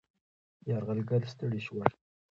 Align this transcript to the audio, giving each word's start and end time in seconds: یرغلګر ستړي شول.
یرغلګر 0.69 1.21
ستړي 1.31 1.59
شول. 1.65 1.89